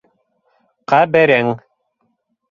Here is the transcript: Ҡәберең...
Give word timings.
Ҡәберең... 0.93 1.51